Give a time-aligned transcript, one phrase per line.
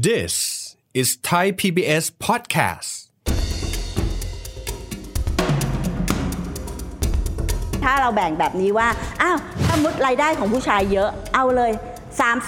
[0.00, 0.34] This
[0.94, 2.90] is Thai PBS podcast
[7.84, 8.88] ถ้าเราแบ่งแบบนี้ว่า
[9.22, 11.72] อ้าวถ้ามุดรายได้ของผู้ชายเยอะ เอาเลย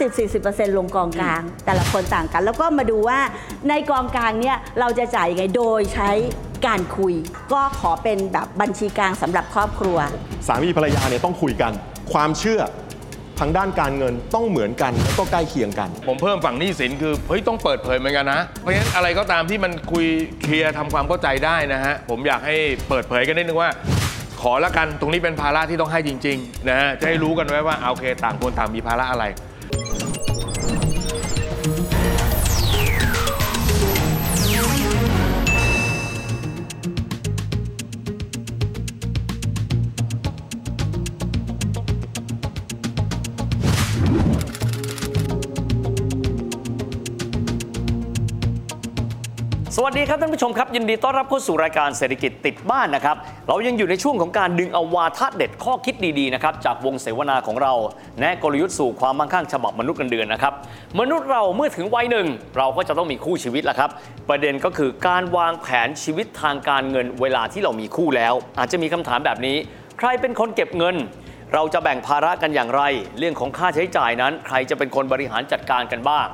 [0.00, 3.20] 30-40%ลงกองกลาง แต่ละคนต่างกัน แล้วก็มาดูว่า
[3.68, 6.10] ในกองกลางเนี่ยเราจะจ่ายยังไง โดยใช้
[6.66, 7.14] การคุย
[7.52, 9.98] ก็ขอเป็นแบบบัญชีกลางสำหรับครอบครัว
[10.46, 11.72] สามีภรรยาเนี่ยต้องคุยกัน
[12.12, 12.60] ความเชื่อ
[13.40, 20.06] ทางด้านการเงินต้องเหมือนกันแล้วก็ใกล้เคียงกัน ผมเพิ่มฝั่งหนี้สินคือเฮ้ยต้องเปิดเผยเหมือนกันนะ เพราะฉะนั้นอะไรก็ตามที่มันคุย
[20.42, 22.56] เคลียร์ทำความเข้าใจได้นะฮะผมอยากให้
[22.88, 23.70] เปิดเผยกันนิดนึงว่า
[24.42, 29.24] ขอละกันตรงนี้เป็นภาระที่ต้องให้จริงๆนะฮะจะให้รู้กันไว้ว่าโอเค ต่างคนต่างมีภาระอะไร
[49.76, 53.16] สวัสดีครับท่านผู้ชมครับ ยินดีต้อนรับเข้าสู่รายการเศรษฐกิจติดบ้านนะครับ
[53.48, 57.72] เรายังอยู่ในช่วงของการดึงเอาวาทะเด็ดข้อคิดดีๆนะครับจากวงเสวนาของเรา
[58.20, 60.52] แนะกลยุทธ์สู่ความมั่งคั่งฉบับมนุษย์เงินเดือนนะครับ
[61.00, 63.90] มนุษย์เราเมื่อถึงวัยหนึ่ง เราก็จะต้องมีคู่ชีวิตแล้วครับ
[64.28, 69.56] ประเด็นก็คือการวางแผนชีวิตทางการเงินเวลาที่เรามีคู่แล้ว อาจจะมีคำถามแบบนี้
[69.98, 70.96] ใครเป็นคนเก็บเงิน
[71.54, 72.82] เราจะแบ่งภาระกันอย่างไร
[73.18, 76.26] เรื่องของค่าใช้จ่ายนั้น ใครจะเป็นคนบริหารจัดการกันบ้าง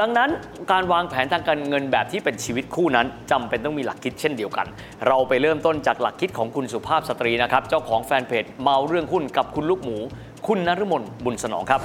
[0.00, 0.30] ดังนั้น
[0.72, 4.66] การวางแผนทางการเงินแบบที่เป็นชีวิตคู่นั้นจำเป็นต้องมีหลักคิดเช่นเดียวกัน
[5.06, 9.96] เราไปเริ่มต้นจากหลักคิดของคุณสุภาพสตรีนะครับเจ้าของแฟนเพจเมาเรื่องหุ้นกับคุณลูกหมู
[10.46, 11.80] คุณนฤมลบุญสนองครับ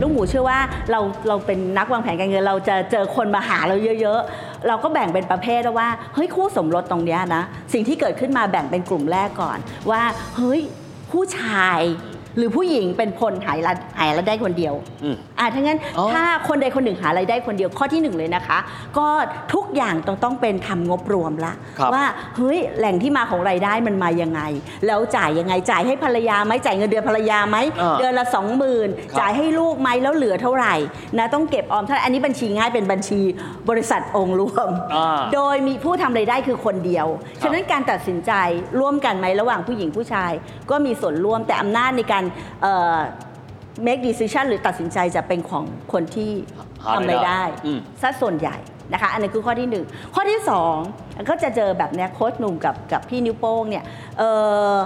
[0.00, 0.58] ลูกหมูเชื่อว่า
[0.90, 7.42] เราเราเป็นนักวางแผนการเงินเราจะเจอคนมาหาเราเยอะ ๆ เราก็แบ่งเป็นประเภทแล้วว่าเฮ้ยคู่สมรสตรงเนี้ยนะ
[7.72, 9.58] สิ่งที่เกิดขึ้นมาแบ่งเป็นกลุ่มแรกก่อน
[9.90, 10.02] ว่า
[10.36, 10.60] เฮ้ย
[11.10, 11.80] ผู้ชาย
[12.38, 18.58] หรือผู้หญิงเป็นคนหายรายหายรายได้คนเดียวอืมอ่าถ้างั้นอ๋อถ้าคนใดคนหนึ่งหารายได้คนเดียวข้อที่หนึ่งเลยนะคะ
[18.98, 19.06] ก็
[19.54, 22.04] ทุกอย่างต้องต้องเป็นทำงบรวมละครับว่า
[22.36, 24.40] เฮ้ยแหล่งที่มาของรายได้มันมายังไง
[24.86, 30.74] แล้วจ่ายยังไงจ่ายให้ภรรยาไหมจ่ายเงินเดือนภรรยาไหมอ่าเดือนละสองหมื่นครับจ่ายให้ลูกไหมแล้วเหลือเท่าไหร่
[31.18, 33.20] นะต้องเก็บออมเท่าไหร่อันนี้บัญชีง่ายเป็นบัญชี
[33.68, 37.06] บริษัทองค์รวมอ่าโดยมีผู้ทำรายได้คือคนเดียว
[37.42, 38.32] ฉะนั้นการตัดสินใจ
[38.80, 40.32] ร่วมกันไหมระหว่างผู้หญิงผู้ชาย
[40.70, 42.27] ก็มีส่วนร่วมแต่อำนาจในการเอ่อ
[43.86, 46.30] make decision หรือตัดสินใจจะเป็นของคนที่
[46.84, 48.56] หารายทำรายได้ได้อืมซะส่วนใหญ่
[48.92, 49.84] นะคะอันนี้คือข้อที่หนึ่ง
[50.14, 50.74] ข้อที่สอง
[51.28, 53.84] ก็จะเจอแบบเนี้ยโค้ชหนุ่มกับกับพี่นิ้วโป้งเนี่ย
[54.18, 54.30] เอ่
[54.72, 54.76] อ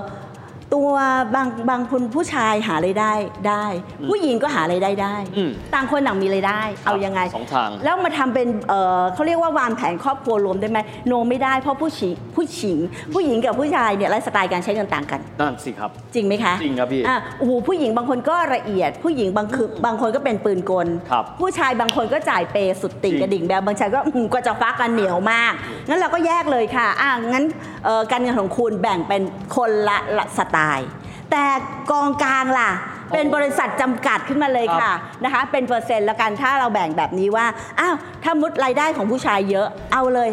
[0.74, 0.92] ตัว
[1.34, 3.12] บางบางคนผู้ชายหารายได้
[3.48, 3.64] ได้
[4.10, 12.78] ผู้หญิงก็หารายได้ได้ อืม ต่างคนต่างมีรายได้ เอายังไง สองทาง แล้วมาทำเป็นเอ่อเขาเรียกว่าวางแผนครอบครัวรวมได้ไหมno ไม่ได้เพราะผู้หญิงผู้หญิง
[13.14, 25.52] ผู้หญิงกับผู้ชายเนี่ยไลฟ์สไตล์การใช้เงินต่างกัน นั่นสิครับ จริงไหมคะจริงครับพี่อะโอ้โหผู้หญิงบางคนก็ละเอียด ผู้หญิงบางคือบางคนก็เป็นปืนกล ครับผู้ชายบางคนก็จ่ายเปย์สุดติ่งจริงกระดิ่งแบบบางชายก็อืมก็จะฟักกันเหนียวมาก
[25.88, 27.71] งั้นเราก็แยกเลยค่ะอะงั้นเอ่อ
[28.10, 29.22] การเงินของคุณแบ่งเป็น
[29.56, 30.88] คนละละสไตล์
[31.30, 31.44] แต่
[31.90, 32.70] กองกลางล่ะ
[33.12, 34.92] เป็นบริษัทจำกัดขึ้นมาเลยค่ะ
[35.24, 37.46] นะคะ เป็นเปอร์เซ็นต์แล้วกันถ้าเราแบ่งแบบนี้ว่า
[37.80, 37.94] อ้าว
[38.24, 40.30] ถ้ามุดรายได้ของผู้ชายเยอะเอาเลย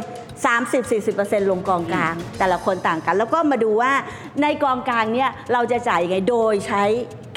[0.74, 3.92] 30-40%ลงกองกลาง แต่ละคนต่างกัน แล้วก็มาดูว่า
[4.42, 6.84] ในกองกลางเนี่ยเราจะจ่ายยังไงโดยใช้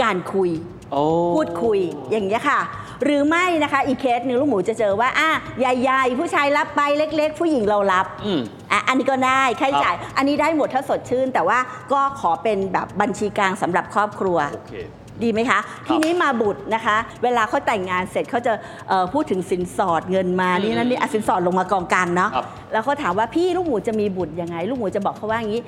[0.02, 0.50] การคุย
[0.92, 1.04] โอ้
[1.36, 1.78] พูดคุย
[2.10, 2.60] อย่างนี้ยค่ะ
[3.02, 5.30] หรือไม่นะคะอีกเคสหนึ่งลูกหมูจะเจอว่าอะ
[5.60, 8.42] ใหญ่ๆ ผู้ชายรับไปเล็ก ๆ ผู้หญิงเรารับอืม
[8.72, 11.58] อะอันนี้ก็ได้ค่าใช้จ่าย อันนี้ได้หมดถ้าสดชื่น แต่ว่า
[11.92, 14.74] ก็ขอเป็นแบบบัญชีกลางสำหรับครอบครัว โอเค
[15.22, 18.52] ดีไหมคะ ทีนี้มาบุตรนะคะ เวลาเขาแต่งงานเสร็จเขาจะ
[18.88, 25.62] เอ่อพูดถึงสินสอดเงินมานี่นั่นนี่อะสินสอดลงมากองกลางเนาะครับ แล้วเขาถามว่าพี่ลูกหมูจะมีบุตรยังไง ลูกหมูจะบอกเขาว่าอย่างนี้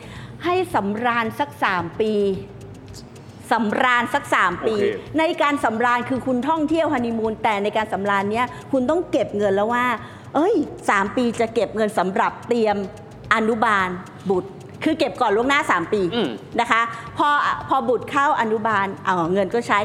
[0.44, 2.12] ให้สำราญสักสามปี
[3.54, 4.86] สำราญสักสามปี โอเค
[5.18, 9.84] ในการสำราญคือคุณท่องเที่ยวฮันนีมูนแต่ในการสำราญเนี้ยคุณต้องเก็บเงินแล้วว่า
[10.34, 10.54] เอ้ย
[10.90, 12.76] สามปีจะเก็บเงินสำหรับเตรียม
[13.34, 13.88] อนุบาล
[14.30, 14.50] บุตร
[14.84, 16.80] คือเก็บก่อนล่วงหน้า 3 ปีอืม นะคะ
[17.16, 17.28] พอ
[17.68, 19.78] พอบุตรเข้าอนุบาลเอาเงินก็ใช้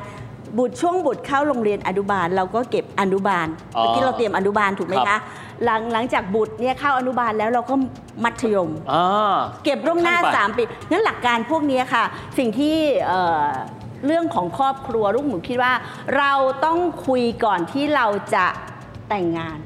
[0.57, 3.47] บุตรช่วงบุตรเข้าโรงเรียนอนุบาล เราก็เก็บอนุบาล
[3.77, 5.21] อ๋อเมื่อกี้เราเตรียมอนุบาลถูกไหมครัคะบ
[5.63, 7.75] หลังหลังจากบุตรเนี่ยเข้าอนุบาลแล้วเราก็
[8.23, 12.03] มัธยม อ่า เก็บล่วงหน้าขั้นไป 3 ปีงั้นหลักการพวกนี้ค่ะ
[12.37, 12.75] สิ่งที่
[13.07, 13.47] เอ่อ
[14.05, 15.73] เรื่องของครอบครัวลูกหมูคิดว่า
[16.17, 16.33] เรา
[16.65, 18.45] ต้องคุยก่อนที่เราจะ
[19.09, 19.59] แต่งงาน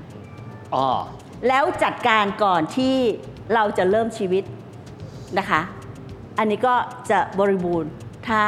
[0.76, 1.00] อ่า
[1.48, 2.96] แล้วจัดการก่อนที่
[3.54, 4.44] เราจะเริ่มชีวิต
[5.38, 5.62] นะคะ
[6.40, 6.76] อันนี้ก็
[7.10, 7.92] จะบริบูรณ์
[8.28, 8.42] ถ้า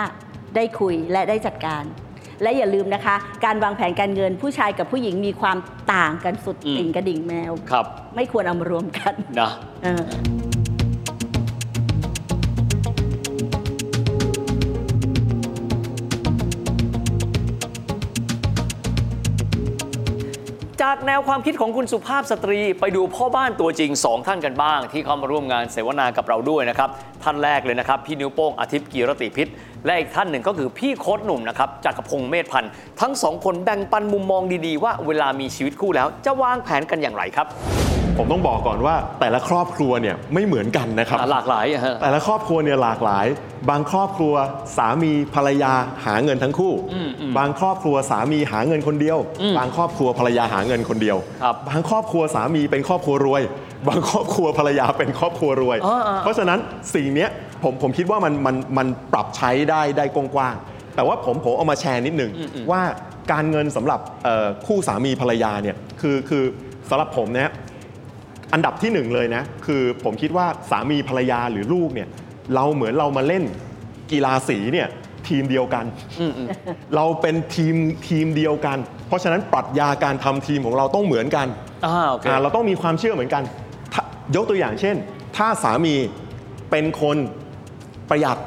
[0.56, 1.84] ได้คุยและได้จัดการ
[2.42, 3.16] และอย่าลืมนะคะ
[3.46, 5.58] การวางแผนการเงินผู้ชายกับผู้หญิงมีความ
[5.94, 7.86] ต่างกันสุดอืมติ่งกระดิ่งแมว ครับ
[8.16, 9.50] ไม่ควรเอามารวมกันนะ
[20.96, 26.90] จากแนวความคิดของคุณสุภาพสตรี ไปดูพ่อบ้านตัวจริง 2 ท่านกันบ้าง ที่เข้ามาร่วมงานเสวนากับเราด้วยนะครับ
[27.24, 29.48] ท่านแรกเลยนะครับ พี่นิ้วโป้งอาทิตย์กีรติพิษ
[29.86, 32.72] และอีกท่านหนึ่งก็คือพี่โค้ดหนุ่มนะครับจักรพงศ์เมธพันธ์
[33.02, 37.48] ทั้งสองคนแบ่งปันมุมมองดีๆ ว่าเวลามีชีวิตคู่แล้วจะวางแผนกันอย่างไรครับ
[38.18, 43.26] ผมต้องบอกก่อนว่าแต่ละครอบครัวเนี่ยไม่เหมือนกันนะครับอะหลากหลายอะฮะแต่ละครอบครัวเนี่ยหลากหลาย
[43.70, 44.34] บางครอบครัว
[44.78, 45.74] สามีภรรยา
[46.06, 46.74] หาเงินทั้งคู่
[47.38, 49.18] บางครอบครัวสามีหาเงินคนเดียว
[49.58, 53.42] บางครอบครัวภรรยาหาเงินคนเดียวครับบางครอบครัวสามีเป็นครอบครัวรวย
[53.88, 56.60] บางครอบครัวภรรยาเป็นครอบครัวรวยอ๋ออ๋อเพราะฉะนั้น
[56.96, 57.30] สิ่งเนี้ย
[57.64, 62.32] ผมผมคิดว่ามันมันมันปรับใช้ได้ได้กว้างๆแต่ว่าผมผมเอามาแชร์นิดหนึ่ง
[62.72, 62.82] ว่า
[63.32, 66.44] การเงินสำหรับเอ่อคู่สามีภรรยาเนี่ยคือคือ
[66.90, 67.50] สำหรับผมเนี่ย
[68.56, 72.08] อันดับที่หนึ่งเลยนะ คือผมคิดว่าสามีภรรยาหรือลูกเนี่ย
[72.56, 73.44] เราเหมือนเรามาเล่น
[74.12, 74.88] กีฬาสีเนี่ย
[75.28, 75.86] ทีมเดียวกัน
[76.96, 77.76] เราเป็นทีม
[78.08, 81.48] ทีมเดียวกัน เพราะฉะนั้นปรัชญาการทำทีมของเราต้องเหมือนกัน
[81.86, 83.44] อ่าโอเคอ่าเราต้องมีความเชื่อเหมือนกัน
[83.94, 84.04] ถ้า
[84.36, 84.96] ยกตัวอย่างเช่น
[85.38, 85.96] ถ้าสามี
[86.72, 87.18] เป็นคน
[88.10, 88.38] ประหยัด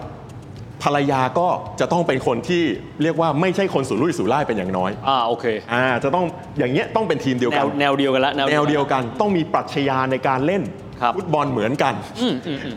[0.82, 1.48] ภรรยาก็
[1.80, 2.62] จะต้องเป็นคนที่
[3.02, 6.24] เรียกว่าไม่ใช่คนสุรุ่ยสุร่ายเป็นอย่างน้อยอ่าโอเคอ่าจะต้อง
[6.58, 10.62] อย่างเงี้ยต้องเป็นทีมเดียวแนกัน วแนวเดียวกันละแนวเดียวกันต้องมีปรัชญาในการเล่น
[11.02, 11.94] ครับฟุตบอลเหมือนกัน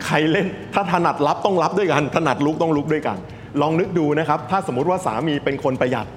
[0.06, 3.16] ใครเล่นถ้าถนัดรับต้องรับด้วยกัน ถนัดลุกต้องลุกด้วยกัน
[3.60, 6.08] ลองนึกดูนะครับ ถ้าสมมติว่าสามีเป็นคนประหยัด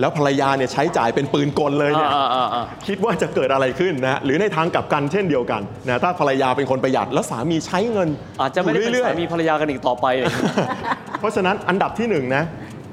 [0.00, 8.08] แล้วภรรยาเนี่ยใช้จ่ายเป็นปืนกลเลยเนี่ย อ่าอ่าอ่า คิดว่าจะเกิดอะไรขึ้นนะหรือในทางกลับกันเช่นเดียวกันนะถ้าภรรยาเป็นคนประหยัดแล้วสามีใช้เงิน
[8.40, 12.44] อาจจะไม่ได้อยู่เป็นเรื่อยสาๆ มีภรรยากันอีกต่อไปเลยเพ ราะฉะนั้นอันดับที่หนึ่งนะ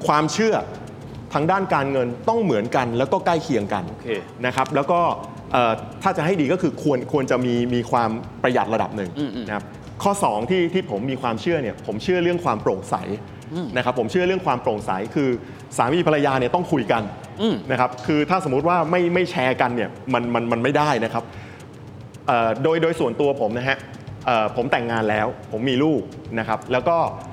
[0.06, 0.54] ความเชื่อ
[1.32, 4.08] ทางด้านการเงินต้องเหมือนกัน แล้วก็ใกล้เคียงกันโอเค
[4.46, 5.00] นะครับแล้วก็
[5.52, 8.10] เอ่อถ้าจะให้ดีก็คือควรควรจะมีมีความ
[8.42, 9.10] ประหยัดระดับหนึ่ง
[9.46, 9.64] นะครับ
[10.02, 12.94] ข้อ 2 ที่ที่ผมมีความเชื่อเนี่ยผมเชื่อเรื่องความโปร่งใส
[13.76, 15.28] นะครับผมเชื่อเรื่องความโปร่งใสคือ
[15.76, 17.02] สามีภรรยาเนี่ยต้องคุยกัน
[17.70, 21.24] นะครับคือถ้าสมมุติว่าไม่ไม่แชร์กันเนี่ยมันมันมันไม่ได้นะครับ
[22.26, 23.78] เอ่อโดยโดยส่วนตัวผมนะฮะ
[24.26, 26.02] เอ่อผมแต่งงานแล้วผมมีลูก
[26.38, 27.31] นะครับแล้วก็เอ่อ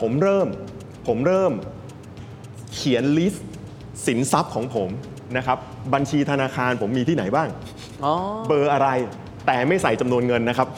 [0.00, 0.48] ผมเริ่ม
[1.08, 1.52] ผมเริ่ม
[2.74, 3.46] เขียน list
[4.06, 4.88] สินทรัพย์ของผม
[5.36, 5.58] นะครับ
[5.94, 7.48] บัญชีธนาคารผมมีที่ไหนบ้าง
[8.04, 8.12] อ๋อ
[8.48, 8.88] เบอร์อะไร
[9.46, 10.68] แต่ไม่ใส่จำนวนเงินนะครับ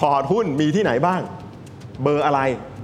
[0.00, 1.20] พอร์ตหุ้นมีที่ไหนบ้าง
[2.02, 2.40] เบอร์อะไร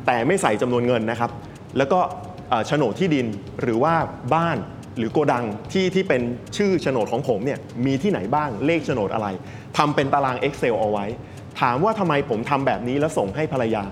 [0.06, 1.30] แต่ไม่ใส่จำนวนเงินนะครับ
[1.76, 2.00] แล้วก็
[2.48, 3.26] เอ่อโฉนดที่ดิน
[3.60, 3.94] หรือว่า
[4.34, 4.56] บ้าน
[4.96, 6.22] หรือโกดังที่ที่เป็น
[6.56, 9.28] ชื่อโฉนดของผมเนี่ยมีที่ไหนบ้างเลขโฉนดอะไร
[9.78, 11.06] ทำเป็นตาราง Excel เอาไว้
[11.60, 13.84] ถามว่าทำไมผมทำแบบนี้แล้วส่งให้ภรรยา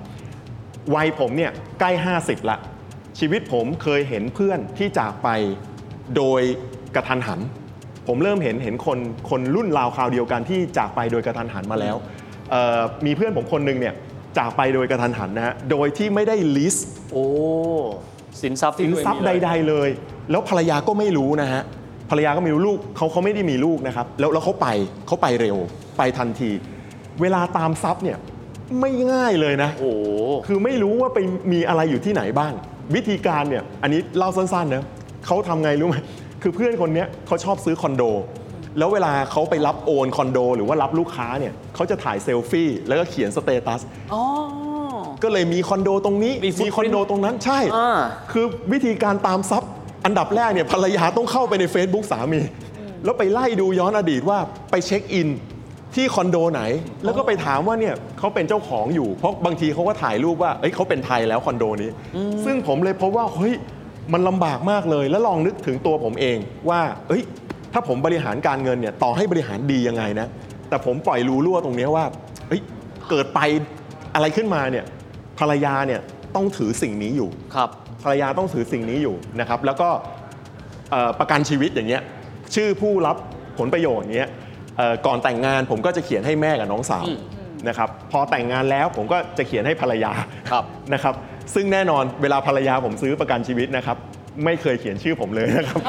[0.94, 1.90] วัยผมเนี่ยใกล้
[2.20, 2.58] 50 ละ
[3.18, 5.28] ชีวิตผมเคยเห็นเพื่อนที่จากไป
[6.16, 6.42] โดย
[6.94, 7.40] กระทันหัน
[8.06, 8.98] ผมเริ่มเห็นเห็นคน
[9.30, 11.96] คนรุ่นราวคราวเดียวกันที่จากไปโดยกระทันหันมาแล้ว
[12.50, 13.94] เอ่อมีเพื่อนผมคนหนึ่งเนี่ย
[14.38, 17.26] จากไปโดยกระทันหันนะฮะ โดยที่ไม่ได้ลิสต์โอ้
[18.42, 19.88] สินทรัพย์ที่สินทรัพย์ใด ๆเลย
[20.30, 21.62] แล้วภรรยาก็ไม่รู้นะฮะ
[22.10, 24.68] ภรรยาก็ไม่รู้ลูกเขาเขาไม่ได้มีลูกนะครับ แล้วแล้วเขาไป
[25.06, 25.56] เขาไปเร็ว
[25.98, 26.50] ไปทันที
[27.20, 28.18] เวลาตามทรัพย์เนี่ย
[28.80, 29.92] ไม่ง่ายเลยนะ โอ้
[30.46, 31.18] คือไม่รู้ว่าไป
[31.52, 32.52] มีอะไรอยู่ที่ไหนบ้าง
[32.94, 34.84] วิธีการเนี่ย อันนี้เล่าสั้นๆนะ
[35.26, 35.96] เขาทำไงรู้ไหม
[36.42, 38.02] คือเพื่อนคนเนี้ยเขาชอบซื้อคอนโด
[38.78, 43.80] แล้วเวลาเขาไปรับโอนคอนโด หรือว่ารับลูกค้าเนี่ยเขาจะถ่ายเซลฟี่แล้วก็เขียน status
[44.14, 44.22] อ๋อ
[45.22, 47.98] ก็เลยมีคอนโดตรงนี้ มี footprint มีคอนโดตรงนั้นใช่อ่า
[48.32, 49.70] คือวิธีการตามทรัพย์
[50.04, 52.40] อันดับแรกเนี่ยภรรยาต้องเข้าไปใน Facebook สามี
[53.04, 54.38] แล้วไปไล่ดูย้อนอดีตว่า
[54.70, 55.28] ไปเช็คอิน
[55.94, 56.62] ที่คอนโดไหน
[57.04, 61.90] แล้วก็ไปถามว่าเนี่ยเขาเป็นเจ้าของอยู่ เพราะบางทีเขาก็ถ่ายรูปว่าเอ้ยเขาเป็นไทยแล้วคอนโดนี้
[62.44, 63.54] ซึ่งผมเลยพบว่าเฮ้ย
[64.12, 67.22] มันลำบากมากเลย แล้วลองนึกถึงตัวผมเองว่าเอ้ย
[67.72, 70.26] ถ้าผมบริหารการเงินเนี่ยต่อให้บริหารดียังไงนะ
[70.68, 72.04] แต่ผมปล่อยรูรั่วตรงเนี้ยว่า
[72.48, 72.60] เฮ้ย
[73.10, 73.40] เกิดไป
[74.14, 74.84] อะไรขึ้นมาเนี่ย
[75.38, 76.00] ภรรยาเนี่ย
[76.34, 77.68] ต้องถือสิ่งนี้อยู่ครับ
[78.02, 79.88] ภรรยาต้องถือสิ่งนี้อยู่นะครับ แล้วก็
[80.90, 82.02] เอ่อประกันชีวิตอย่างเงี้ย
[82.54, 83.16] ชื่อผู้รับ
[83.58, 84.47] ผลประโยชน์เงี้ยเอ่อ
[85.06, 87.04] ก่อนแต่งงานผมก็จะเขียนให้แม่กับน้องสาว
[87.68, 90.12] นะครับพอแต่งงานแล้วผมก็จะเขียนให้ภรรยา
[90.50, 91.14] ครับนะครับ
[91.54, 93.96] ซึ่งแน่นอนเวลาภรรยาผมซื้อประกันชีวิตนะครับ
[94.44, 95.80] ไม่เคยเขียนชื่อผมเลยนะครับ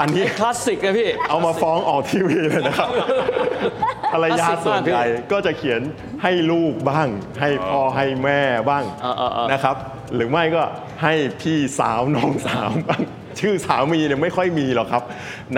[0.00, 2.88] อันนี้คลาสสิกเลยพี่ เอามาฟ้องออกทีวีเลยนะครับ
[4.12, 5.80] ภรรยาส่วนใหญ่ก็จะเขียน
[6.22, 7.08] ให้ลูกบ้าง
[7.40, 9.76] ให้พ่อให้แม่บ้างเออเออเออนะครับ
[10.14, 10.62] หรือไม่ก็
[11.02, 13.02] ให้พี่สาวน้องสาวบ้าง
[13.40, 15.02] ชื่อสามีเนี่ยไม่ค่อยมีหรอกครับ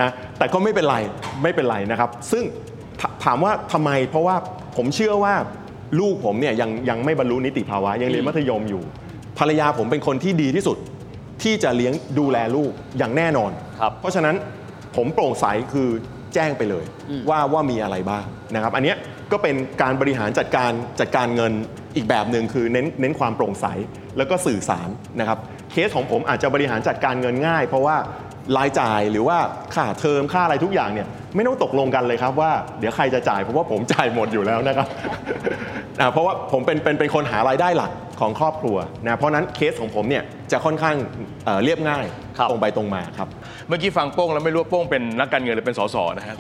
[0.01, 0.97] นะแต่ก็ไม่เป็นไร
[1.43, 2.45] ไม่เป็นไรนะครับ ซึ่ง
[3.01, 4.37] ถถามว่าทำไมเพราะว่า
[4.77, 5.35] ผมเชื่อว่า
[6.01, 8.83] ลูกผมเนี่ยยังยังไม่บรรลุนิติภาวะยังเรียนมัธยมอยู่
[9.39, 10.77] ภรรยาผมเป็นคนที่ดีที่สุด
[11.43, 14.35] ที่จะเลี้ยงดูแลลูกอย่างแน่นอนครับเพราะฉะนั้น
[14.97, 15.89] ผมโปร่งใสคือ
[16.35, 16.85] แจ้งไปเลย
[17.31, 18.97] ว่าว่ามีอะไรบ้างนะครับ อันเนี้ย
[19.33, 21.53] ก็เป็นการบริหารจัดการจัดการเงิน
[21.97, 23.67] อีกแบบหนึ่งคือเน้นเน้นความโปร่งใส
[24.17, 24.89] แล้วก็สื่อสาร
[25.21, 25.39] นะครับ
[25.77, 27.97] เคสของผมอาจจะบริหารจัดการเงินง่าย เพราะว่า
[28.57, 29.39] รายจ่ายหรือว่า
[29.75, 34.89] ค่าเทอมค่าอะไรทุกอย่างเนี่ยไม่ต้องตกลงกันเลยครับว่าเดี๋ยวใครจะจ่ายเพราะว่าผมจ่ายหมดอยู่แล้วนะครับ
[36.01, 37.91] อ่าเพราะว่าผมเป็นเป็นเป็นคนหารายได้หลัก
[38.21, 40.97] ของครอบครัวนะเพราะฉะนั้นเคสของผมเนี่ยจะค่อนข้าง
[41.45, 42.05] เอ่อเรียบง่าย
[42.39, 43.29] ครับตรงไปตรงมาครับ
[43.69, 46.37] เมื่อกี้ฟังโป้งแล้วไม่รู้ว่าโป้งเป็นนักการเงินหรือเป็นสสนะฮะ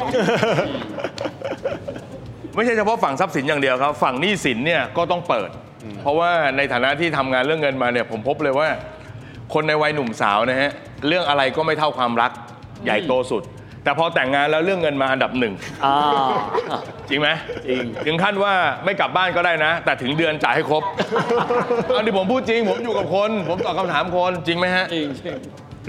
[2.55, 5.51] ไม่ใช่เฉพาะฝั่งทรัพย์สินอย่างเดียวครับ ฝั่งหนี้สินเนี่ยก็ต้องเปิด
[6.03, 8.69] เพราะว่าในฐานะที่ทำงานเรื่องเงินมาเนี่ยผมพบเลยว่า
[9.55, 10.71] คนในวัยหนุ่มสาวนะฮะ
[11.07, 12.31] เรื่องอะไรก็ไม่เท่าความรัก
[12.85, 13.43] ใหญ่โตสุด
[13.85, 15.97] แต่พอแต่งงานแล้วเรื่องเงินมาอันดับหนึ่งอ่า
[17.09, 17.29] จริงไหม
[17.67, 20.83] จริงถึงขั้นว่าไม่กลับบ้านก็ได้นะ แต่ถึงเดือนจ่ายให้ครบ
[21.97, 25.37] อันนี้ผมพูดจริง ผมอยู่กับคน ผมตอบคำถามคนจริงไหมฮะจริงจริง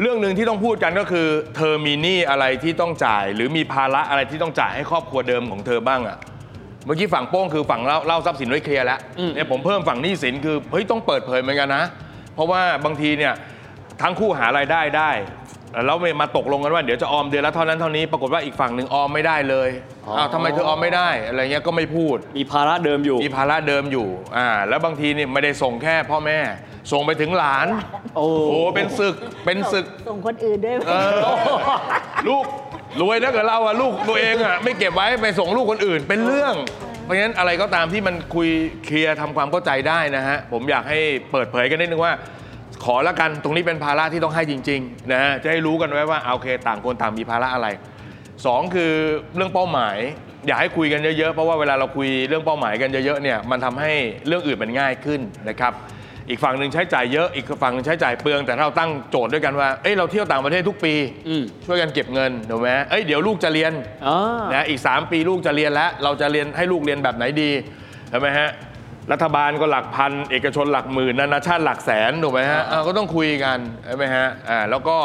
[0.01, 6.17] เรื่องหนึ่งที่ต้องพูดกันก็คือ เธอมีหนี้อะไรที่ต้องจ่าย หรือมีภาระอะไรที่ต้องจ่ายให้ครอบครัวเดิมของเธอบ้างอะ
[6.85, 8.99] เมื่อกี้ฝั่งโป้งคือฝั่งเล่าเล่าทรัพย์สินไว้เคลียร์แล้ว
[9.35, 11.83] เนี่ยผมเพิ่มฝั่งหนี้สินคือเฮ้ยต้องเปิดเผยเหมือนกันนะ
[12.37, 13.33] เพราะว่าบางทีเนี่ย
[14.01, 15.11] ทั้งคู่หารายได้ได้
[15.85, 19.69] แล้วมาตกลงกันว่าเดี๋ยวจะออมเดือนละเท่านั้นเท่านี้ปรากฏว่าอีกฝั่งหนึ่งออมไม่ได้เลย
[20.17, 26.39] อ้าวทำไมเธอออมไม่ได้อะไรเงี้ยก็ไม่พูด มีภาระเดิมอยู่ มีภาระเดิมอยู่อ่าแล้วบางทีเนี่ยไม่ได้ส่งแค่พ่อแม่
[26.91, 27.67] ส่งไปถึงหลาน
[28.15, 29.15] โอ้โอ้เป็นศึก
[29.45, 31.19] เป็นศึกส่งคนอื่นด้วยไหมเออ
[32.27, 32.43] ลูก
[33.01, 36.55] รวยนะเกิดเราอะลูกตัวเองอะไม่เก็บไว้ไปส่งลูกคนอื่นเป็นเรื่อง
[37.07, 38.49] เพราะฉะนั้นอะไรก็ตามที่มันคุย
[38.85, 40.99] เคลียร์ทำความเข้าใจได้นะฮะ ผมอยากให้
[41.31, 42.13] เปิดเผยกันนิดนึงว่า
[42.85, 47.67] ขอละกันตรงนี้เป็นภาระที่ต้องให้จริงๆนะฮะจะให้รู้กันไว้ว่าอ่าโอเค ต่างคนต่างมีภาระอะไร
[48.45, 48.91] สองคือ
[49.35, 49.97] เรื่องเป้าหมาย
[50.47, 53.91] อยากให้คุยกันเยอะๆเพราะว่าเวลาเราคุยเรื่องเป้าหมายกันเยอะๆเนี่ยมันทำให้
[54.27, 55.73] เรื่องอื่นมันง่ายขึ้นนะครับ
[56.29, 60.93] อีกฝั่งหนึ่งใช้จ่ายเยอะอีกฝั่งหนึ่งใช้จ่ายเปลืองแต่ถ้าเราตั้งโจทย์ด้วยกันว่าเอ้ยเราเที่ยวต่างประเทศทุกปี
[61.27, 63.71] อืมช่วยกันเก็บเงินถูกไหมเอ้ยเดี๋ยวลูกจะเรียน
[64.07, 67.51] อ่านะอีก 3 ปีลูกจะเรียนแล้ว เราจะเรียนให้ลูกเรียนแบบไหนดี
[68.09, 68.49] ใช่ไหมฮะ
[69.11, 74.97] รัฐบาลก็หลักพันเอกชนหลักหมื่นนานาชาติหลักแสนถูกไหมฮะอ่าก็ต้องคุยกันใช่ไหมฮะอ่าแล้วก็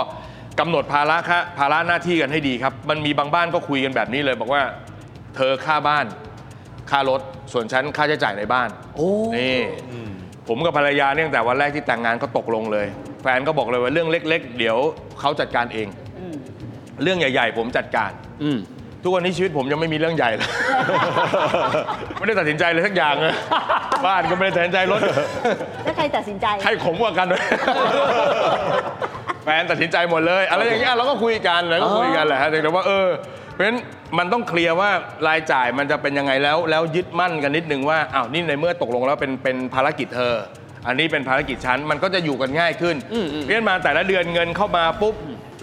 [0.60, 4.62] กำหนดภาระค่าภาระหน้าที่กันให้ดีครับ มันมีบางบ้านก็คุยกันแบบนี้เลยบอกว่า
[5.36, 6.04] เธอค่าบ้าน
[6.90, 7.20] ค่ารถ
[7.52, 9.58] ส่วนฉันค่าใช้จ่ายในบ้านโอ้นี่
[10.48, 12.86] ผมกับภรรยาเนี่ยตั้งแต่วันแรกที่แต่งงานก็ตกลงเลย
[13.22, 14.76] แฟนก็บอกเลยว่าเรื่องเล็ก ๆ เดี๋ยว
[15.20, 15.86] เขาจัดการเอง
[17.02, 18.10] เรื่องใหญ่ ๆ ผมจัดการ
[18.42, 18.58] อืม
[19.02, 20.48] ทุกวันนี้ชีวิตผมยังไม่มีเรื่องใหญ่เลย
[22.18, 23.34] ไม่ได้ตัดสินใจเลยสักอย่างเลย
[24.06, 25.00] บ้านก็ไม่ได้ตัดสินใจรถ
[25.84, 27.26] แล้วใครตัดสินใจ ใครขมกว่ากัน
[29.44, 33.08] แฟนตัดสินใจหมดเลย อะไรอย่างเงี้ยเราก็คุยกันแล้วก็คุยกันแหละฮะแต่ว่าเออ
[33.52, 33.78] เพราะฉะนั้น
[34.18, 34.90] มันต้องเคลียร์ว่า
[35.28, 40.34] รายจ่ายมันจะเป็นยังไงแล้ว แล้วยึดมั่นกันนิดนึงว่าอ้าวนี่ในเมื่อตกลงแล้วเป็นเป็นภารกิจเธอ
[40.86, 45.14] อันนี้เป็นภารกิจฉันมันก็จะอยู่กันง่ายขึ้นเพราะฉะนั้นมาแต่ละเดือนเงินเข้ามาปุ๊บ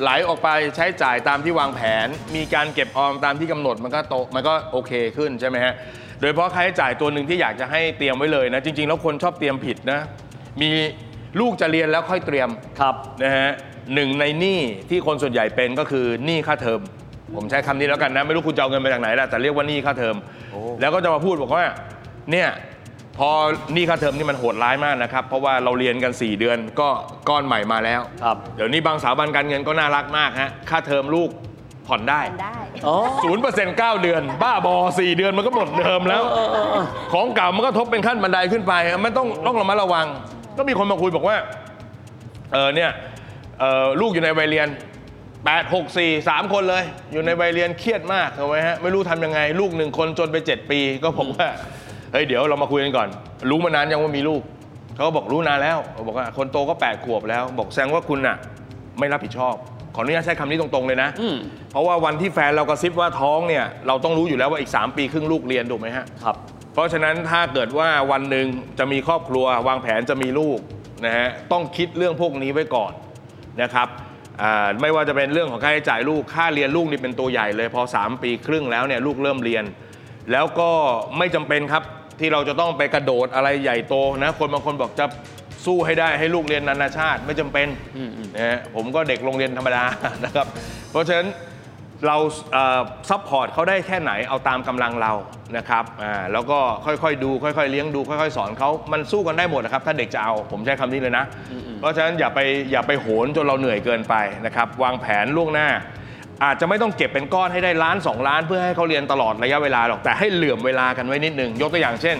[0.01, 5.73] ไหลออกไปใช้จ่ายตามที่วางแผน มีการเก็บออมตามที่กำหนดมันก็โตมันก็โอเคขึ้นใช่ไหมฮะ
[6.19, 9.99] โดยเฉพาะค่าใช้จ่ายตัวหนึ่งที่อยากจะให้เตรียมไว้เลยนะ จริง ๆ แล้วคนชอบเตรียมผิดนะ
[10.61, 10.69] มี
[11.39, 13.49] ลูกจะเรียนแล้วค่อยเตรียมครับนะฮะ
[13.95, 16.81] หนึ่งในหนี้ที่คนส่วนใหญ่เป็นก็คือหนี้ค่าเทอม
[17.35, 20.15] ผมใช้คำนี้แล้วกันนะ ไม่รู้คุณจะเอาเงินมาจากไหนแหละแต่เรียกว่าหนี้ค่าเทอม
[20.79, 21.65] แล้วก็จะมาพูดบอกว่า
[22.31, 22.49] เนี่ย
[23.17, 23.29] พอ
[23.73, 26.89] หนี้ค่าเทอมนี่มันโหดร้ายมากนะครับ เพราะว่าเราเรียนกัน 4 เดือนก็
[27.29, 31.29] ก้อนใหม่มาแล้ว ครับ เดี๋ยวนี้บางสถาบันการเงินก็น่ารักมากฮะค่าเทอมลูก
[31.87, 32.57] ผ่อนได้ได้
[32.87, 36.23] อ๋อ ศูนย์เปอร์เซ็นต์เก้าเดือน บ้าบอสี่เดือนมันก็หมดเดิมแล้ว
[37.13, 40.05] ของเก่ามันก็ทบเป็นขั้นบันไดขึ้นไปไม่ต้องต้องระมัดระวัง
[40.57, 41.37] ก็มีคนมาคุยบอกว่า
[42.53, 42.91] เออเนี่ย
[43.59, 44.67] เออลูกอยู่ในวัยเรียน
[45.47, 51.47] 8 6 4 3 คนเลย อยู่ในวัยเรียนเครียดมากเอาไว้ฮะไม่รู้ทำยังไงลูกหนึ่งคนจนไป 7 ปี ก็บอกว่า
[52.11, 53.07] เฮ้ยเดี๋ยวเรามาคุยกันก่อน
[53.49, 54.41] รู้มานานยังว่ามีลูก
[54.95, 55.77] เขาก็บอกรู้นานแล้ว
[56.07, 58.37] บอกว่าคนโตก็ 8 ขวบแล้ว บอกแสดงว่าคุณน่ะ
[58.99, 59.55] ไม่รับผิดชอบ
[59.95, 61.37] ขออนุญาตใช้คำนี้ตรงๆเลยนะอืม
[61.71, 66.35] เพราะว่าวันที่แฟนเรากระซิบว่าท้องเนี่ย เราต้องรู้อยู่แล้วว่าอีก 3 ปีครึ่งลูกเรียนถูกไหมฮะครับ
[66.73, 68.47] เพราะฉะนั้นถ้าเกิดว่าวันหนึ่ง
[68.79, 70.59] จะมีครอบครัว วางแผนจะมีลูก
[71.05, 72.91] นะฮะต้องคิดเรื่องพวกนี้ไว้ก่อน
[73.61, 74.08] นะครับอ่า
[74.81, 79.63] ไม่ว่าจะเป็นเรื่องของค่าใช้จ่ายลูก ค่าเรียนลูกนี่เป็นตัวใหญ่เลย พอ 3 ปีครึ่งแล้วเนี่ยลูกเริ่มเรียน
[80.31, 80.71] แล้วก็
[81.17, 81.83] ไม่จำเป็นครับ
[82.19, 85.05] ที่เราจะต้องไปกระโดดอะไรใหญ่โตนะคนบางคนบอกจะ
[85.65, 87.67] สู้ให้ได้ให้ลูกเรียนนานาชาติไม่จำเป็น
[88.35, 89.83] นะฮะผมก็เด็กโรงเรียนธรรมดา
[90.25, 90.47] นะครับ
[90.91, 91.27] เพราะฉะนั้น
[92.07, 92.17] เรา
[93.09, 95.13] support เขาได้แค่ไหนเอาตามกำลังเรา
[95.57, 101.25] นะครับอ่าแล้วก็ค่อยๆดูค่อยๆเลี้ยงดูค่อยๆ สอนเขามันสู้กันได้หมดนะครับ ถ้าเด็กจะเอาผมใช้คำนี้เลยนะ
[101.79, 102.39] เพราะฉะนั้นอย่าไป
[102.71, 104.15] อย่าไปโหนจนเราเหนื่อยเกินไป
[104.45, 105.69] นะครับ วางแผนล่วงหน้า
[106.43, 112.17] อาจจะไม่ต้องเก็บเป็นก้อนให้ได้ล้าน 2 ล้าน เพื่อให้เขาเรียนตลอดระยะเวลาหรอกแต่ให้เหลื่อมเวลากันไว้นิดนึงยกตัวอย่างเช่น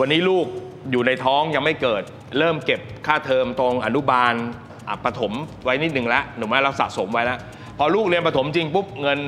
[0.00, 0.46] วันนี้ลูก
[0.90, 2.02] อยู่ในท้องยังไม่เกิด
[2.38, 4.34] เริ่มเก็บค่าเทอมตรงอนุบาล
[4.88, 5.32] อะประถม
[5.64, 7.38] ไว้นิดนึงแล้วหนูไหมเราสะสมไว้แล้ว
[7.78, 9.18] พอลูกเรียนประถมจริงปุ๊บเงิน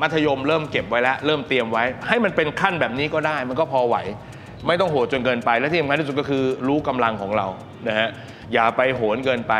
[0.00, 3.96] มัธยมเริ่มเก็บไว้แล้ว เริ่มเตรียมไว้ ให้มันเป็นขั้นแบบนี้ก็ได้ มันก็พอไหว
[4.66, 7.46] ไม่ต้องโหดจนเกินไป และที่สำคัญที่สุดก็คือรู้กำลังของเรา
[7.88, 8.08] นะฮะ
[8.52, 9.54] อย่าไปโหนเกินไป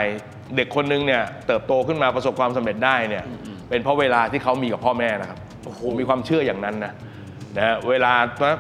[0.56, 3.24] เด็กคนนึงเนี่ยเติบโตขึ้นมาประสบความสำเร็จได้เนี่ย
[3.68, 5.38] เป็นเพราะเวลาที่เขามีกับพ่อแม่นะครับ
[5.82, 6.92] ผมมีความเชื่ออย่างนั้นนะ
[7.56, 8.12] นะฮะเวลา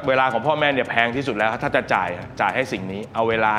[0.08, 2.08] เวลาของพ่อแม่เนี่ยแพงที่สุดแล้ว ถ้าจะจ่าย
[2.40, 3.52] จ่ายให้สิ่งนี้ เอาเวลา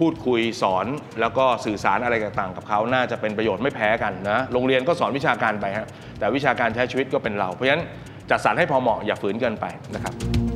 [0.00, 0.86] พูดคุยสอน
[1.20, 5.86] แล้วก็สื่อสารอะไรต่างๆ กับเขาน่าจะเป็นประโยชน์ไม่แพ้กันนะโรงเรียนก็สอนวิชาการไปฮะ
[6.18, 7.84] แต่วิชาการใช้ชีวิตก็เป็นเรา เพราะฉะนั้น
[8.30, 10.55] จัดสรรให้พอเหมาะอย่าฝืนเกินไปนะครับ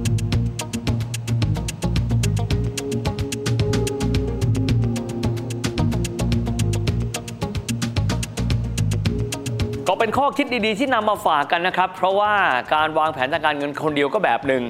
[10.02, 12.33] เป็นข้อคิดดีๆ ที่นำมาฝากกันนะครับ เพราะว่า
[12.75, 14.62] การวางแผนทางการเงินคนเดียวก็แบบหนึ่ง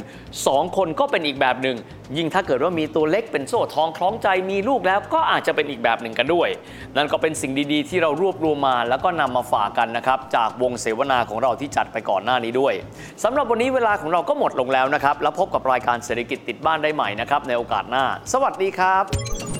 [0.47, 1.77] สองคนก็เป็นอีกแบบหนึ่ง
[2.17, 6.49] ยิ่งถ้าเกิดว่ามีตัวเล็กเป็นโซ่ทองคล้องใจมีลูกแล้วก็อาจจะเป็นอีกแบบหนึ่งกันด้วย
[6.97, 12.75] นั่นก็เป็นสิ่งดีๆ ที่เรารวบรวมมาแล้วก็นำมาฝากกันนะครับ จากวงเสวนาของเราที่จัดไปก่อนหน้านี้ด้วย
[13.25, 19.60] สำหรับวันนี้เวลาของเราก็หมดลงแล้วนะครับแล้วพบกับรายการเศรษฐกิจติดบ้านได้ใหม่นะครับในโอกาสหน้า สวัสดีครับ